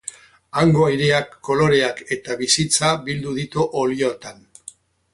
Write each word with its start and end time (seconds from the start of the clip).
Hango 0.61 0.85
aireak, 0.85 1.35
koloreak 1.49 2.03
eta 2.17 2.39
bizitza 2.41 2.93
bildu 3.11 3.37
ditu 3.41 3.71
oliotan. 3.85 4.47